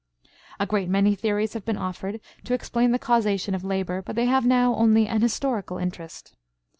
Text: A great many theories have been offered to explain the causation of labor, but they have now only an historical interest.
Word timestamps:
A 0.59 0.65
great 0.65 0.89
many 0.89 1.13
theories 1.13 1.53
have 1.53 1.63
been 1.63 1.77
offered 1.77 2.19
to 2.45 2.55
explain 2.55 2.89
the 2.91 2.97
causation 2.97 3.53
of 3.53 3.63
labor, 3.63 4.01
but 4.01 4.15
they 4.15 4.25
have 4.25 4.47
now 4.47 4.73
only 4.73 5.07
an 5.07 5.21
historical 5.21 5.77
interest. 5.77 6.35